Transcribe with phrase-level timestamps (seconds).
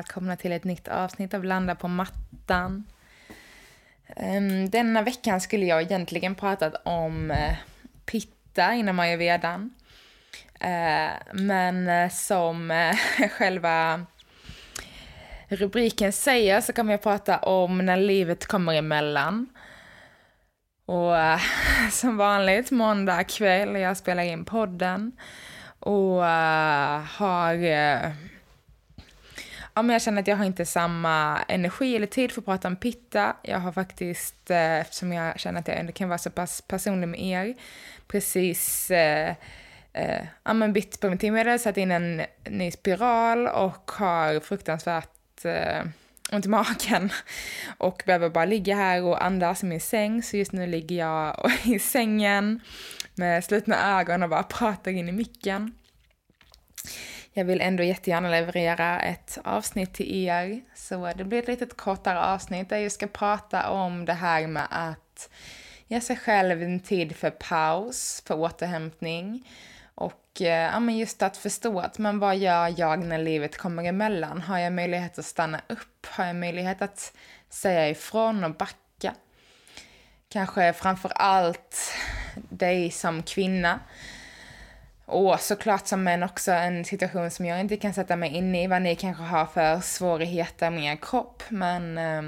[0.00, 2.84] Välkomna till ett nytt avsnitt av Landa på mattan.
[4.16, 7.56] Ehm, denna veckan skulle jag egentligen pratat om eh,
[8.06, 9.74] pitta inom ayurvedan.
[10.60, 12.72] Eh, men eh, som
[13.30, 14.06] själva
[15.48, 19.46] rubriken säger så kommer jag prata om när livet kommer emellan.
[20.86, 21.14] Och
[21.92, 25.12] som vanligt måndag kväll, jag spelar in podden
[25.80, 26.24] och
[27.04, 27.54] har
[29.80, 32.68] ja, men jag känner att jag har inte samma energi eller tid för att prata
[32.68, 33.36] om pitta.
[33.42, 37.08] Jag har faktiskt, eh, eftersom jag känner att jag ändå kan vara så pass personlig
[37.08, 37.54] med er,
[38.08, 39.34] precis eh,
[39.92, 45.84] eh, ja, men bytt preventivmedel, satt in en ny spiral och har fruktansvärt eh,
[46.32, 47.10] ont i magen
[47.78, 50.22] och behöver bara ligga här och andas i min säng.
[50.22, 52.60] Så just nu ligger jag i sängen
[53.14, 55.74] med slutna ögon och bara pratar in i micken
[57.32, 60.60] jag vill ändå jättegärna leverera ett avsnitt till er.
[60.74, 64.66] Så det blir ett litet kortare avsnitt där jag ska prata om det här med
[64.70, 65.30] att
[65.86, 69.48] ge sig själv en tid för paus, för återhämtning.
[69.94, 73.84] Och eh, ja, men just att förstå att men vad gör jag när livet kommer
[73.84, 74.40] emellan?
[74.40, 76.06] Har jag möjlighet att stanna upp?
[76.06, 77.12] Har jag möjlighet att
[77.48, 79.14] säga ifrån och backa?
[80.28, 81.92] Kanske framför allt
[82.34, 83.80] dig som kvinna
[85.10, 88.66] och såklart som män också en situation som jag inte kan sätta mig in i,
[88.66, 91.42] vad ni kanske har för svårigheter med er kropp.
[91.48, 92.22] Men eh,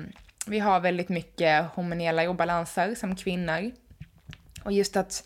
[0.47, 3.71] vi har väldigt mycket hormonella obalanser som kvinnor.
[4.65, 5.25] Och just att,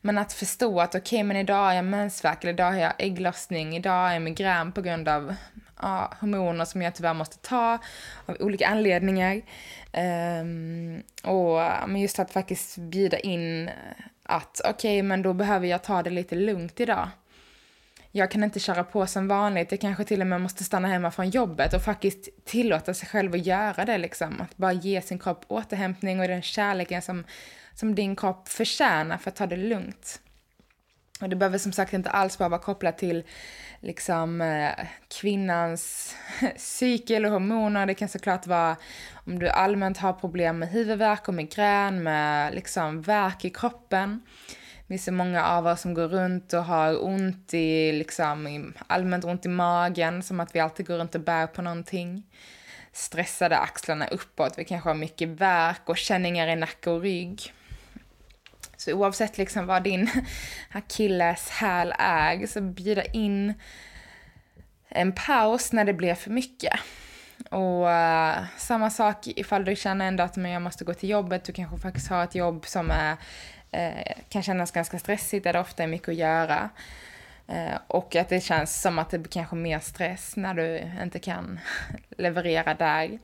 [0.00, 2.92] men att förstå att okej, okay, men idag har jag mensvärk, eller idag har jag
[2.98, 5.34] ägglossning, idag har jag migrän på grund av
[5.80, 7.78] ja, hormoner som jag tyvärr måste ta
[8.26, 9.42] av olika anledningar.
[9.92, 13.70] Um, och men just att faktiskt bjuda in
[14.32, 17.08] att okej, okay, men då behöver jag ta det lite lugnt idag.
[18.14, 21.10] Jag kan inte köra på som vanligt, jag kanske till och med måste stanna hemma
[21.10, 24.40] från jobbet och faktiskt tillåta sig själv att göra det liksom.
[24.40, 27.24] Att bara ge sin kropp återhämtning och den kärleken som,
[27.74, 30.20] som din kropp förtjänar för att ta det lugnt.
[31.20, 33.24] Och det behöver som sagt inte alls bara vara kopplat till
[33.80, 34.86] liksom eh,
[35.20, 36.14] kvinnans
[36.56, 37.86] cykel och hormoner.
[37.86, 38.76] Det kan såklart vara
[39.26, 44.20] om du allmänt har problem med huvudvärk och migrän, med liksom värk i kroppen.
[44.86, 49.24] Det är så många av oss som går runt och har ont i, liksom, allmänt
[49.24, 52.22] ont i magen, som att vi alltid går runt och bär på någonting.
[52.92, 57.52] Stressade axlarna uppåt, vi kanske har mycket värk och känningar i nacke och rygg.
[58.84, 60.10] Så oavsett liksom vad din
[60.72, 63.54] akilleshäl är, så bjuda in
[64.88, 66.72] en paus när det blir för mycket.
[67.50, 71.44] Och uh, samma sak ifall du känner ändå att men jag måste gå till jobbet,
[71.44, 73.12] du kanske faktiskt har ett jobb som är,
[73.76, 76.70] uh, kan kännas ganska stressigt, där det ofta är mycket att göra.
[77.50, 81.18] Uh, och att det känns som att det blir kanske mer stress när du inte
[81.18, 81.60] kan
[82.18, 83.18] leverera där.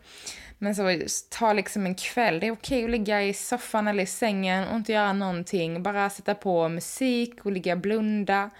[0.58, 0.98] Men så
[1.30, 4.76] ta liksom en kväll, det är okej att ligga i soffan eller i sängen och
[4.76, 5.82] inte göra någonting.
[5.82, 8.50] Bara sätta på musik och ligga och blunda.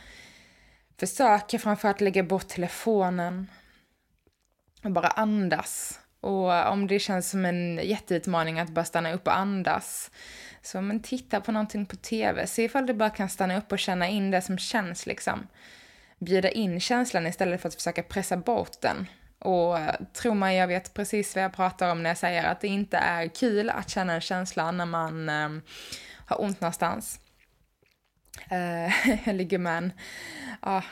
[0.99, 3.47] Försöka framförallt lägga bort telefonen.
[4.85, 6.01] Och bara andas.
[6.21, 10.11] Och om det känns som en jätteutmaning att bara stanna upp och andas.
[10.63, 12.47] Så men titta på någonting på TV.
[12.47, 15.47] Se ifall du bara kan stanna upp och känna in det som känns liksom.
[16.19, 19.07] Bjuda in känslan istället för att försöka pressa bort den.
[19.39, 22.61] Och eh, tro mig, jag vet precis vad jag pratar om när jag säger att
[22.61, 25.49] det inte är kul att känna en känsla när man eh,
[26.27, 27.21] har ont någonstans.
[28.51, 29.93] Eh, jag ligger med en,
[30.61, 30.83] ah,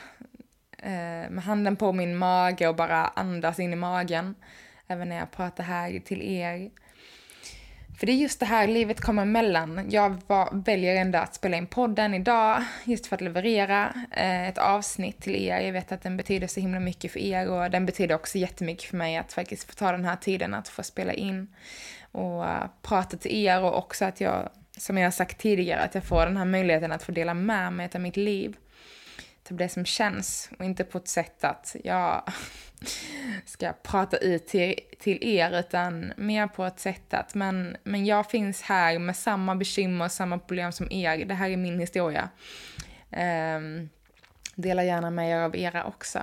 [0.77, 4.35] eh, med handen på min mage och bara andas in i magen.
[4.87, 6.71] Även när jag pratar här till er.
[7.97, 9.85] För det är just det här livet kommer emellan.
[9.89, 14.57] Jag var, väljer ändå att spela in podden idag just för att leverera eh, ett
[14.57, 15.59] avsnitt till er.
[15.59, 18.89] Jag vet att den betyder så himla mycket för er och den betyder också jättemycket
[18.89, 21.47] för mig att faktiskt få ta den här tiden att få spela in
[22.11, 25.95] och uh, prata till er och också att jag, som jag har sagt tidigare, att
[25.95, 28.57] jag får den här möjligheten att få dela med mig av mitt liv
[29.47, 32.23] ta det som känns och inte på ett sätt att jag
[33.45, 38.29] ska prata ut till, till er utan mer på ett sätt att men, men jag
[38.29, 41.25] finns här med samma bekymmer, samma problem som er.
[41.25, 42.29] Det här är min historia.
[43.11, 43.89] Um,
[44.55, 46.19] dela gärna med er av era också.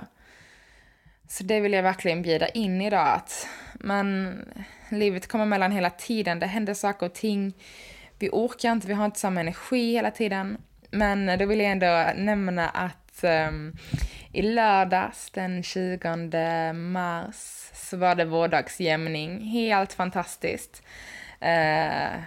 [1.27, 4.35] Så det vill jag verkligen bjuda in idag att men
[4.89, 7.53] livet kommer mellan hela tiden, det händer saker och ting.
[8.19, 10.57] Vi orkar inte, vi har inte samma energi hela tiden.
[10.91, 13.77] Men då vill jag ändå nämna att um,
[14.31, 19.41] i lördags den 20 mars så var det vårdagsjämning.
[19.41, 20.83] Helt fantastiskt.
[21.41, 22.19] Uh,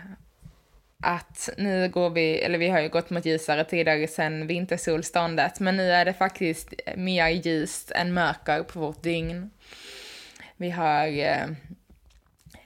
[1.03, 5.77] att nu går vi, eller vi har ju gått mot ljusare tider sedan vintersolståndet, men
[5.77, 9.51] nu är det faktiskt mer ljust än mörker på vårt dygn.
[10.57, 11.47] Vi har eh,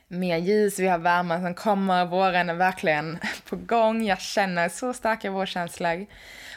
[0.08, 4.92] mer ljus, vi har värmen som kommer, våren är verkligen på gång, jag känner så
[4.92, 6.06] starka vårkänslor.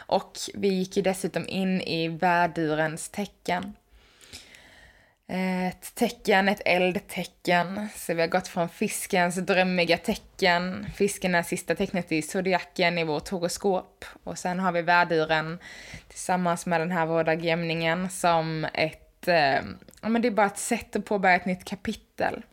[0.08, 3.74] Och vi gick ju dessutom in i värdurens tecken.
[5.28, 7.88] Ett tecken, ett eldtecken.
[7.96, 10.86] Så vi har gått från fiskens drömmiga tecken.
[10.96, 14.06] Fisken är sista tecknet i zodiaken i vårt horoskop.
[14.24, 15.60] Och sen har vi värduren
[16.08, 19.60] tillsammans med den här vårdagjämningen som ett, eh,
[20.02, 22.44] ja men det är bara ett sätt att påbörja ett nytt kapitel.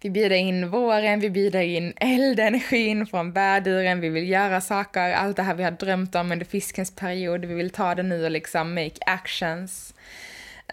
[0.00, 5.36] Vi bjuder in våren, vi bjuder in eldenergin från värduren, vi vill göra saker, allt
[5.36, 8.30] det här vi har drömt om under fiskens period, vi vill ta det nu och
[8.30, 9.94] liksom make actions.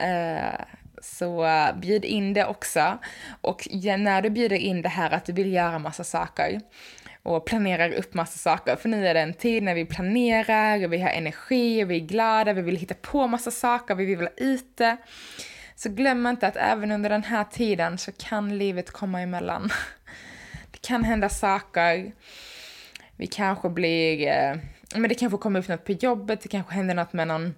[0.02, 0.62] Uh,
[1.02, 2.98] så uh, bjud in det också.
[3.42, 3.68] Och
[3.98, 6.60] när du bjuder in det här att du vill göra massa saker
[7.24, 8.76] och planerar upp massa saker.
[8.76, 11.96] För nu är det en tid när vi planerar, och vi har energi, och vi
[11.96, 14.98] är glada, vi vill hitta på massa saker, vi vill vara ute.
[15.76, 19.70] Så glöm inte att även under den här tiden så kan livet komma emellan.
[20.72, 22.12] Det kan hända saker.
[23.16, 24.28] Vi kanske blir...
[24.28, 24.56] Eh,
[24.96, 27.54] men det kanske kommer upp något på jobbet, det kanske händer något med någon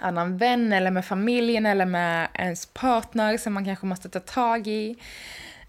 [0.00, 4.66] annan vän eller med familjen eller med ens partner som man kanske måste ta tag
[4.66, 4.96] i.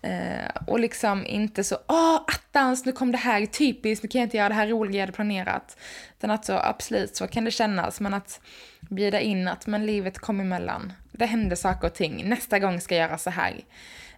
[0.02, 4.26] Eh, och liksom inte så, åh attans, nu kom det här, typiskt, nu kan jag
[4.26, 5.78] inte göra det här roliga jag hade planerat.
[6.18, 8.42] Utan att så, absolut, så kan det kännas, men att
[8.80, 10.94] bjuda in att men livet kom emellan.
[11.12, 13.64] Det hände saker och ting, nästa gång ska jag göra så här.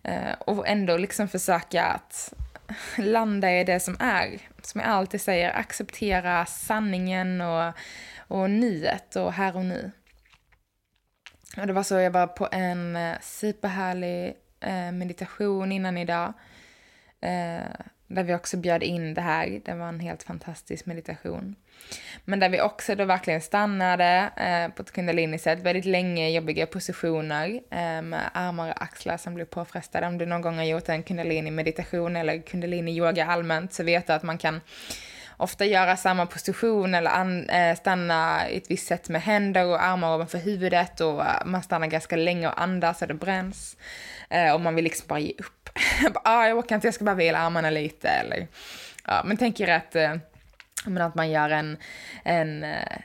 [0.03, 2.33] Eh, och ändå liksom försöka att
[2.97, 4.39] landa i det som är.
[4.61, 7.73] Som jag alltid säger, acceptera sanningen och,
[8.17, 9.91] och nuet och här och nu.
[11.57, 16.33] Och det var så, jag var på en eh, superhärlig Eh, meditation innan idag.
[17.21, 17.69] Eh,
[18.09, 19.61] där vi också bjöd in det här.
[19.65, 21.55] Det var en helt fantastisk meditation.
[22.25, 26.65] Men där vi också då verkligen stannade eh, på ett kundalini-sätt väldigt länge i jobbiga
[26.65, 30.07] positioner eh, med armar och axlar som blir påfrestade.
[30.07, 34.23] Om du någon gång har gjort en kundalini-meditation eller kundalini-yoga allmänt så vet du att
[34.23, 34.61] man kan
[35.39, 39.83] ofta göra samma position eller an, eh, stanna i ett visst sätt med händer och
[39.83, 43.77] armar ovanför huvudet och man stannar ganska länge och andas och det bränns.
[44.29, 45.69] Eh, och man vill liksom bara ge upp.
[46.23, 48.47] ah, jag orkar inte, jag ska bara vila armarna lite eller
[49.05, 50.15] ja, men tänk er att, eh,
[50.99, 51.77] att man gör en,
[52.23, 52.97] en eh,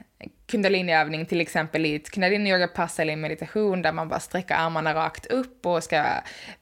[0.54, 5.26] kundaliniövning till exempel i ett kundalini-yoga-pass eller i meditation där man bara sträcker armarna rakt
[5.26, 6.04] upp och ska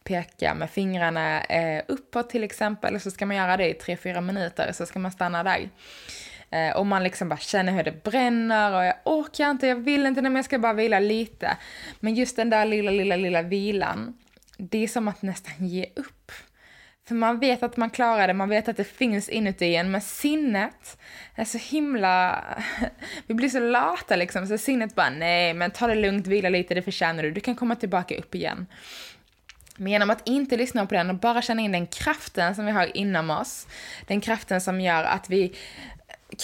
[0.05, 3.01] peka med fingrarna eh, uppåt till exempel.
[3.01, 5.69] Så ska man göra det i 3-4 minuter, så ska man stanna där.
[6.51, 10.07] Eh, och man liksom bara känner hur det bränner och jag orkar inte, jag vill
[10.07, 11.57] inte, men jag ska bara vila lite.
[12.01, 14.19] Men just den där lilla, lilla, lilla vilan,
[14.57, 16.33] det är som att nästan ge upp.
[17.13, 20.01] För man vet att man klarar det, man vet att det finns inuti en, men
[20.01, 20.99] sinnet
[21.35, 22.45] är så himla...
[23.27, 26.75] Vi blir så lata liksom, så sinnet bara nej, men ta det lugnt, vila lite,
[26.75, 28.67] det förtjänar du, du kan komma tillbaka upp igen.
[29.77, 32.73] Men genom att inte lyssna på den och bara känna in den kraften som vi
[32.73, 33.67] har inom oss,
[34.07, 35.55] den kraften som gör att vi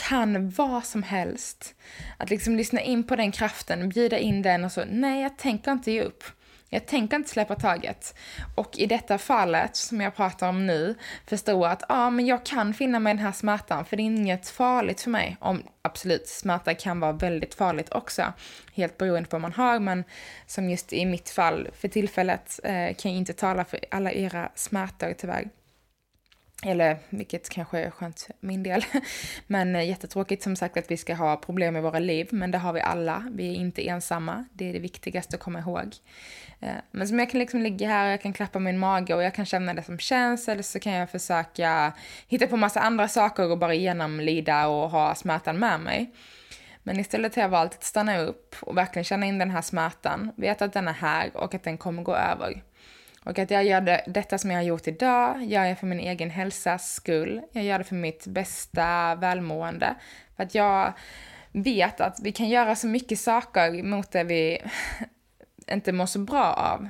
[0.08, 1.74] kan vad som helst.
[2.16, 5.72] Att liksom lyssna in på den kraften, bjuda in den och så, nej jag tänker
[5.72, 6.24] inte ge upp.
[6.70, 8.14] Jag tänker inte släppa taget.
[8.54, 10.94] Och i detta fallet, som jag pratar om nu,
[11.26, 14.04] förstå att ah, men jag kan finna mig i den här smärtan, för det är
[14.04, 15.36] inget farligt för mig.
[15.40, 18.32] Om, absolut, smärta kan vara väldigt farligt också,
[18.74, 20.04] helt beroende på vad man har, men
[20.46, 24.50] som just i mitt fall för tillfället eh, kan jag inte tala för alla era
[24.54, 25.48] smärtor tyvärr.
[26.62, 28.84] Eller, vilket kanske är skönt för min del.
[29.46, 32.58] Men eh, jättetråkigt som sagt att vi ska ha problem i våra liv, men det
[32.58, 33.24] har vi alla.
[33.32, 35.94] Vi är inte ensamma, det är det viktigaste att komma ihåg.
[36.60, 39.34] Eh, men som jag kan liksom ligga här, jag kan klappa min mage och jag
[39.34, 41.92] kan känna det som känns, eller så kan jag försöka
[42.28, 46.12] hitta på massa andra saker och bara genomlida och ha smärtan med mig.
[46.82, 50.32] Men istället har jag valt att stanna upp och verkligen känna in den här smärtan,
[50.36, 52.62] veta att den är här och att den kommer gå över.
[53.28, 56.00] Och att jag gör det, detta som jag har gjort idag, gör jag för min
[56.00, 57.42] egen hälsas skull.
[57.52, 59.94] Jag gör det för mitt bästa välmående.
[60.36, 60.92] För att jag
[61.52, 64.58] vet att vi kan göra så mycket saker mot det vi
[65.72, 66.88] inte mår så bra av.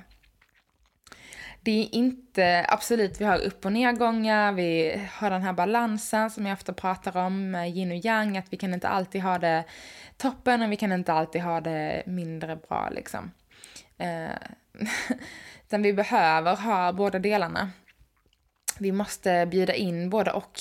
[1.60, 6.46] Det är inte, absolut vi har upp och nedgångar, vi har den här balansen som
[6.46, 9.64] jag ofta pratar om, med yin och yang, att vi kan inte alltid ha det
[10.16, 13.30] toppen och vi kan inte alltid ha det mindre bra liksom.
[13.98, 14.28] Eh,
[15.68, 17.70] utan vi behöver ha båda delarna
[18.80, 20.60] vi måste bjuda in både och.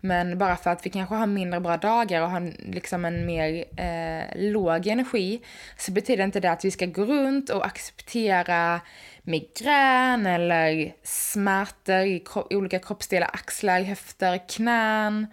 [0.00, 3.64] Men bara för att vi kanske har mindre bra dagar och har liksom en mer
[3.76, 5.40] eh, låg energi
[5.78, 8.80] så betyder inte det att vi ska gå runt och acceptera
[9.22, 15.26] migrän eller smärtor i kro olika kroppsdelar, axlar, höfter, knän,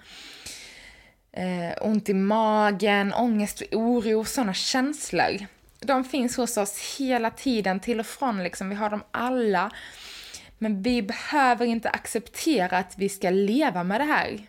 [1.34, 5.46] eh, ont i magen, ångest, oro, sådana känslor.
[5.86, 8.70] De finns hos oss hela tiden, till och från liksom.
[8.70, 9.72] Vi har dem alla.
[10.58, 14.48] Men vi behöver inte acceptera att vi ska leva med det här.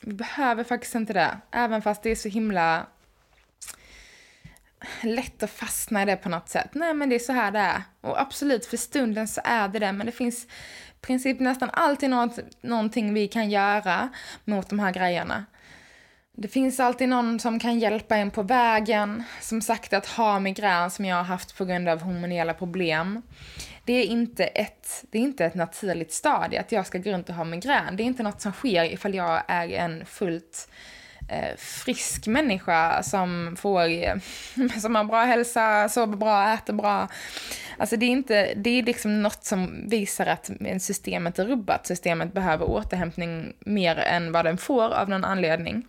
[0.00, 2.86] Vi behöver faktiskt inte det, även fast det är så himla
[5.02, 6.68] lätt att fastna i det på något sätt.
[6.72, 7.82] Nej, men det är så här det är.
[8.00, 10.48] Och absolut, för stunden så är det det, men det finns i
[11.00, 14.08] princip nästan alltid något, någonting vi kan göra
[14.44, 15.44] mot de här grejerna.
[16.34, 19.22] Det finns alltid någon som kan hjälpa en på vägen.
[19.40, 23.22] Som sagt, att ha migrän som jag har haft på grund av hormonella problem
[23.84, 27.28] det är inte ett, det är inte ett naturligt stadie att jag ska gå runt
[27.28, 27.96] och ha migrän.
[27.96, 30.68] Det är inte något som sker ifall jag är en fullt
[31.28, 34.14] eh, frisk människa som får, eh,
[34.80, 37.08] som har bra hälsa, sover bra, äter bra.
[37.78, 41.86] Alltså det är inte, det är liksom något som visar att systemet är rubbat.
[41.86, 45.86] Systemet behöver återhämtning mer än vad den får av någon anledning.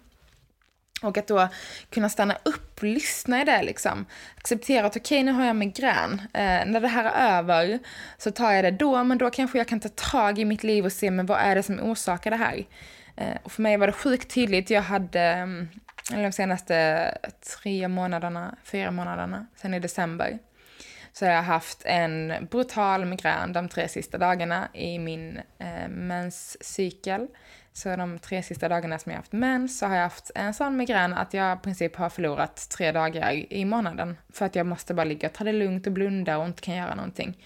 [1.04, 1.48] Och att då
[1.90, 4.06] kunna stanna upp och lyssna i det liksom.
[4.38, 6.22] Acceptera att okej, okay, nu har jag migrän.
[6.34, 7.80] Eh, när det här är över
[8.18, 10.86] så tar jag det då, men då kanske jag kan ta tag i mitt liv
[10.86, 12.66] och se men vad är det som orsakar det här.
[13.16, 14.70] Eh, och för mig var det sjukt tydligt.
[14.70, 15.22] Jag hade,
[16.12, 17.18] eller de senaste
[17.62, 20.40] tre månaderna, fyra månaderna, sen i december,
[21.14, 27.28] så har jag haft en brutal migrän de tre sista dagarna i min eh, menscykel.
[27.74, 30.78] Så de tre sista dagarna som jag haft mens så har jag haft en sån
[30.78, 34.18] migrän att jag i princip har förlorat tre dagar i månaden.
[34.30, 36.76] För att jag måste bara ligga och ta det lugnt och blunda och inte kan
[36.76, 37.38] göra någonting.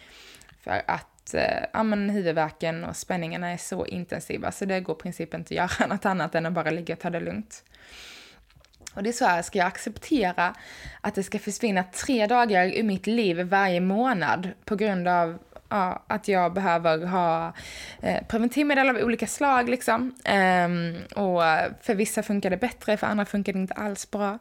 [0.60, 5.00] För att eh, ja, men huvudvärken och spänningarna är så intensiva så det går i
[5.02, 7.64] princip inte att göra något annat än att bara ligga och ta det lugnt.
[8.94, 10.56] Och det är så här, ska jag acceptera
[11.02, 16.04] att det ska försvinna tre dagar ur mitt liv varje månad på grund av ja,
[16.08, 17.54] att jag behöver ha
[18.02, 19.70] eh, preventivmedel av olika slag.
[19.70, 20.16] Liksom.
[20.26, 21.42] Ehm, och
[21.82, 24.40] för vissa funkar det bättre, för andra funkar det inte alls bra.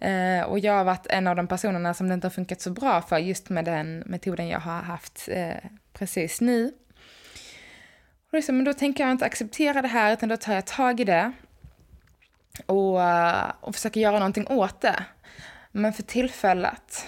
[0.00, 2.70] Eh, och jag har varit en av de personerna som det inte har funkat så
[2.70, 5.56] bra för just med den metoden jag har haft eh,
[5.92, 6.72] precis nu.
[8.28, 11.00] Och liksom, men då tänker jag inte acceptera det här, utan då tar jag tag
[11.00, 11.32] i det
[12.66, 13.00] och,
[13.60, 15.04] och försöker göra någonting åt det.
[15.72, 17.07] Men för tillfället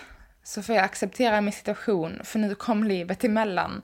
[0.51, 3.83] så får jag acceptera min situation, för nu kom livet emellan.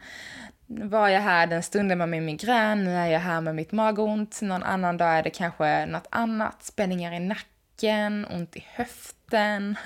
[0.66, 3.73] Nu var jag här den stunden med min migrän, nu är jag här med mitt
[3.73, 9.76] magont, någon annan dag är det kanske något annat, spänningar i nacken, ont i höften,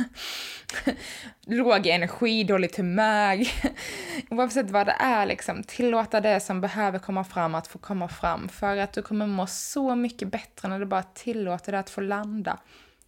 [1.47, 3.49] låg energi, dåligt humör.
[4.31, 8.49] Oavsett vad det är, liksom, tillåta det som behöver komma fram att få komma fram.
[8.49, 12.01] För att du kommer må så mycket bättre när du bara tillåter det att få
[12.01, 12.59] landa.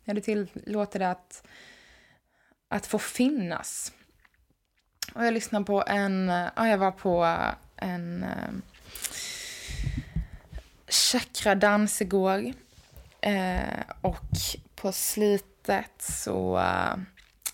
[0.04, 1.42] När du tillåter det att
[2.72, 3.92] att få finnas.
[5.14, 7.38] Och jag lyssnade på en, ja jag var på
[7.76, 8.52] en eh,
[10.88, 12.52] chakradans igår.
[13.20, 14.30] Eh, och
[14.74, 16.94] på slutet så eh,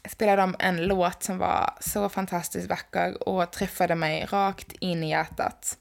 [0.08, 5.10] spelade de en låt som var så fantastiskt vacker och träffade mig rakt in i
[5.10, 5.78] hjärtat.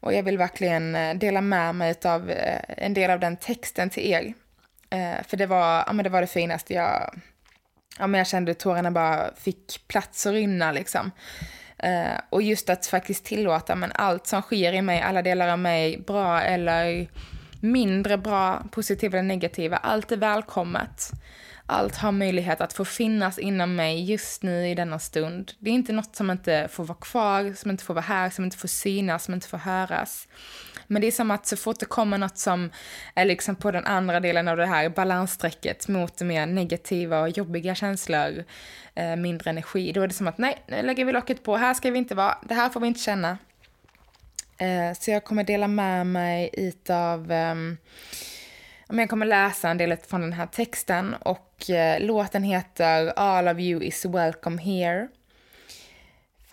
[0.00, 3.90] Och jag vill verkligen eh, dela med mig av eh, en del av den texten
[3.90, 4.34] till er.
[4.90, 7.20] Eh, för det var, ja, men det var det finaste jag
[7.98, 11.10] ja, men jag kände att tårarna bara fick plats att rinna liksom.
[11.78, 15.58] Eh, och just att faktiskt tillåta, men allt som sker i mig, alla delar av
[15.58, 17.08] mig, bra eller
[17.60, 21.10] mindre bra, positiva eller negativa, allt är välkommet.
[21.66, 25.52] Allt har möjlighet att få finnas inom mig just nu i denna stund.
[25.58, 28.44] Det är inte något som inte får vara kvar, som inte får vara här, som
[28.44, 30.28] inte får synas, som inte får höras.
[30.86, 32.70] Men det är som att så fort det kommer något som
[33.14, 37.74] är liksom på den andra delen av det här balansstrecket mot mer negativa och jobbiga
[37.74, 38.44] känslor,
[38.94, 41.74] eh, mindre energi, då är det som att nej, nu lägger vi locket på, här
[41.74, 43.38] ska vi inte vara, det här får vi inte känna.
[44.58, 47.54] Eh, så jag kommer dela med mig utav eh,
[48.88, 53.58] jag kommer läsa en del från den här texten och eh, låten heter All of
[53.58, 55.08] you is welcome here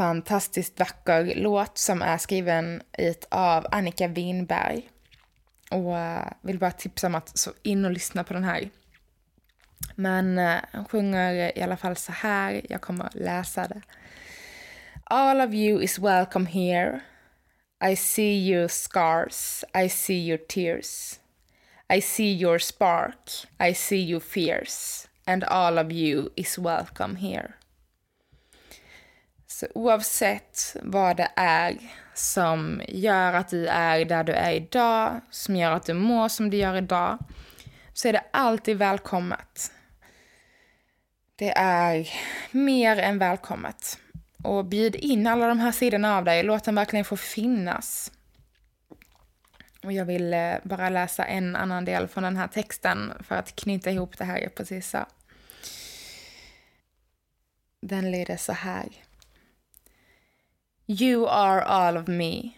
[0.01, 2.81] fantastiskt vacker låt som är skriven
[3.29, 4.89] av Annika Winberg.
[5.71, 8.69] Och eh, vill bara tipsa om att så in och lyssna på den här.
[9.95, 13.81] Men eh, uh, han sjunger i alla fall så här, jag kommer läsa det.
[15.03, 16.99] All of you is welcome here.
[17.91, 21.19] I see your scars, I see your tears.
[21.95, 23.29] I see your spark,
[23.59, 27.53] I see you fierce And all of you is welcome here.
[29.47, 31.77] Så oavsett vad det är
[32.13, 36.49] som gör att du är där du är idag, som gör att du mår som
[36.49, 37.17] du gör idag,
[37.93, 39.71] så är det alltid välkommet.
[41.35, 42.09] Det är
[42.51, 43.97] mer än välkommet.
[44.43, 48.11] Och bjud in alla de här sidorna av dig, låt dem verkligen få finnas.
[49.83, 53.55] Och jag vill eh, bara läsa en annan del från den här texten för att
[53.55, 55.05] knyta ihop det här jag precis sa.
[57.81, 58.89] Den lyder så här.
[60.87, 62.51] You are all of me.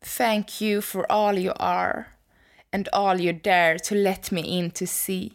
[0.00, 2.04] Thank you for all you are
[2.72, 5.32] and all you dare to let me in to see.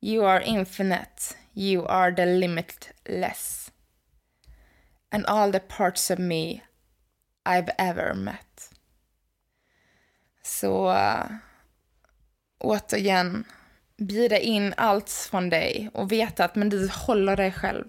[0.00, 3.72] You are infinite, you are the limitless.
[5.10, 6.62] And all the parts of me
[7.44, 8.75] I've ever met.
[10.46, 10.96] Så
[12.58, 13.44] återigen,
[13.96, 17.84] bjuda in allt från dig och veta att men du håller dig själv.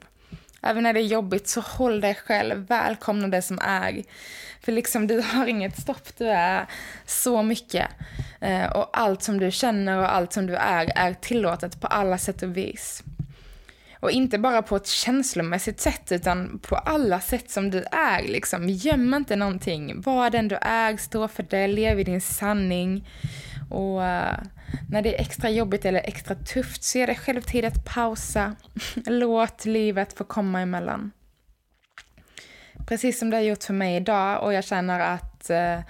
[0.62, 4.04] Även när det är jobbigt så håll dig själv, välkomna det som är.
[4.62, 6.66] För liksom du har inget stopp, du är
[7.06, 7.88] så mycket.
[8.42, 12.18] Eh, och allt som du känner och allt som du är, är tillåtet på alla
[12.18, 13.04] sätt och vis.
[14.00, 18.24] Och inte bara på ett känslomässigt sätt, utan på alla sätt som du är.
[18.24, 18.70] Liksom.
[18.70, 20.02] Göm inte någonting.
[20.02, 23.08] Var den du är, stå för det, lev i din sanning.
[23.70, 24.38] Och uh,
[24.90, 28.56] när det är extra jobbigt eller extra tufft så är det själv tid att pausa.
[29.06, 31.12] Låt livet få komma emellan.
[32.88, 35.86] Precis som det har gjort för mig idag och jag känner att uh,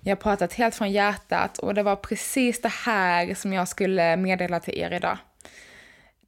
[0.00, 4.16] jag har pratat helt från hjärtat och det var precis det här som jag skulle
[4.16, 5.18] meddela till er idag.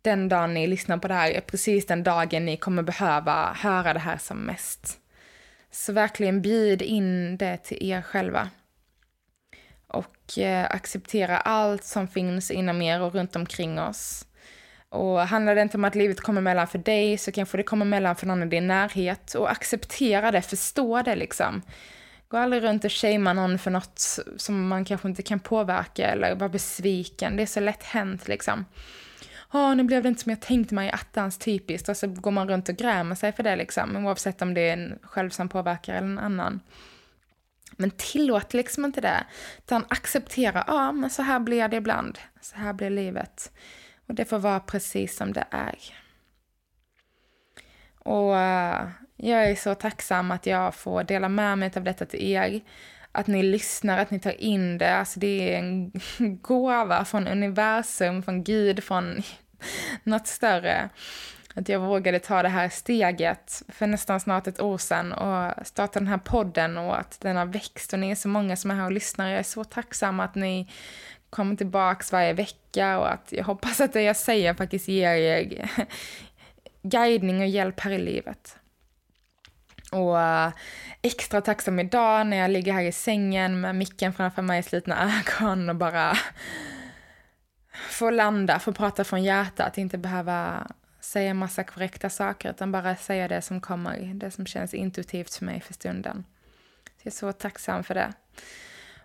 [0.02, 3.92] Den dagen ni lyssnar på det här är precis den dagen ni kommer behöva höra
[3.92, 4.98] det här som mest.
[5.70, 8.50] Så verkligen bjud in det till er själva
[9.92, 14.26] och eh, acceptera allt som finns inom er och runt omkring oss.
[14.88, 17.84] Och handlar det inte om att livet kommer mellan för dig så kanske det kommer
[17.84, 21.62] mellan för någon i din närhet och acceptera det, förstå det liksom.
[22.28, 26.34] Gå aldrig runt och shamea någon för något som man kanske inte kan påverka eller
[26.34, 27.36] vara besviken.
[27.36, 28.64] Det är så lätt hänt liksom.
[29.52, 31.88] Ja, nu blev det inte som jag tänkte mig, attans typiskt.
[31.88, 34.72] Och så går man runt och grämer sig för det liksom, oavsett om det är
[34.72, 36.60] en själv som påverkar eller en annan.
[37.76, 39.24] Men tillåt liksom inte det.
[39.58, 42.18] Utan acceptera, ja men så här blir det ibland.
[42.40, 43.52] Så här blir livet.
[44.06, 45.78] Och det får vara precis som det är.
[47.98, 52.30] Och eh, jag är så tacksam att jag får dela med mig av detta till
[52.30, 52.60] er.
[53.12, 54.94] Att ni lyssnar, att ni tar in det.
[54.96, 55.92] Alltså det är en
[56.42, 59.22] gåva från universum, från Gud, från
[60.02, 60.88] något större.
[61.54, 65.98] Att jag vågade ta det här steget för nästan snart ett år sedan och starta
[65.98, 68.74] den här podden och att den har växt och ni är så många som är
[68.74, 69.28] här och lyssnar.
[69.30, 70.70] Jag är så tacksam att ni
[71.30, 75.70] kommer tillbaks varje vecka och att jag hoppas att det jag säger faktiskt ger er
[76.82, 78.56] guidning och hjälp här i livet.
[79.92, 80.50] Och eh,
[81.02, 85.12] extra tacksam idag när jag ligger här i sängen med micken framför mig, i slitna
[85.18, 86.18] ögon och bara
[87.72, 90.66] få landa, få prata från hjärtat, inte behöva
[91.00, 95.44] säga massa korrekta saker utan bara säga det som kommer, det som känns intuitivt för
[95.44, 96.24] mig för stunden.
[96.84, 98.12] Så jag är så tacksam för det.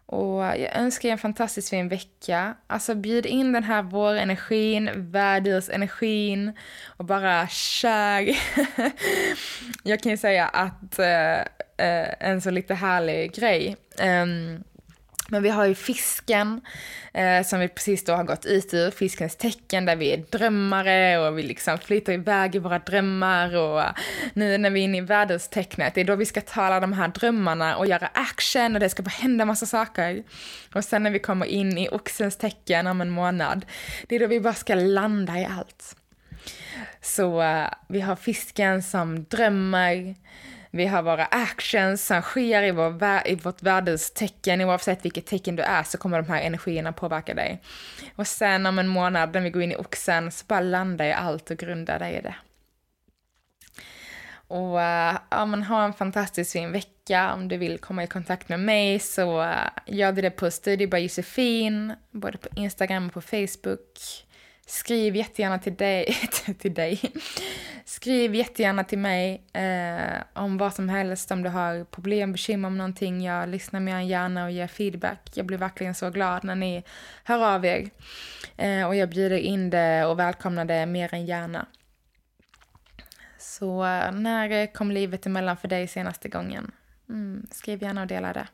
[0.05, 2.55] Och jag önskar er en fantastiskt fin vecka.
[2.67, 6.53] Alltså bjud in den här vårenergin, värdursenergin
[6.85, 8.21] och bara kör.
[9.83, 11.39] jag kan ju säga att eh,
[11.77, 13.77] eh en så lite härlig grej.
[14.01, 14.63] Um,
[15.27, 16.61] men vi har ju fisken
[17.13, 21.17] eh, som vi precis då har gått ut ur, fiskens tecken där vi är drömmare
[21.17, 23.91] och vi liksom flyter iväg i våra drömmar och eh,
[24.33, 27.07] nu när vi är inne i väderstecknet, det är då vi ska tala de här
[27.07, 30.23] drömmarna och göra action och det ska bara hända massa saker.
[30.73, 33.65] Och sen när vi kommer in i oxens tecken om en månad,
[34.07, 35.95] det är då vi bara ska landa i allt.
[37.01, 40.15] Så eh, vi har fisken som drömmer,
[40.77, 44.61] vi har våra actions som sker i, vår, i vårt värdestecken.
[44.61, 47.61] Oavsett vilket tecken du är så kommer de här energierna påverka dig.
[48.15, 51.13] Och sen om en månad när vi går in i oxen så bara landar i
[51.13, 52.35] allt och grundar dig i det.
[54.47, 57.33] Och uh, ja, men ha en fantastiskt fin vecka.
[57.33, 60.87] Om du vill komma i kontakt med mig så uh, gör du det på Studio
[60.87, 63.99] by Josefin, både på Instagram och på Facebook.
[64.65, 66.17] Skriv jättegärna till dig,
[66.59, 67.01] till dig
[67.87, 72.77] skriv jättegärna till mig eh, om vad som helst, om du har problem, bekymmer om
[72.77, 73.21] någonting.
[73.21, 75.29] Jag lyssnar mer än gärna och ger feedback.
[75.33, 76.83] Jag blir verkligen så glad när ni
[77.23, 77.89] hör av er.
[78.57, 81.65] Eh, och jag bjuder in det och välkomnar det mer än gärna.
[83.37, 86.71] Så eh, när kom livet emellan för dig senaste gången?
[87.09, 88.47] Mm, skriv gärna och dela det.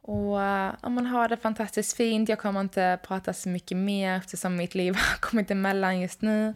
[0.00, 2.28] Och eh, om man har det fantastiskt fint.
[2.28, 6.54] Jag kommer inte prata så mycket mer eftersom mitt liv har kommit emellan just nu.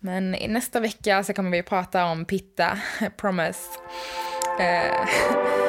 [0.00, 2.78] Men i nästa vecka så kommer vi prata om pitta,
[3.16, 3.68] promise.
[4.60, 5.06] Uh,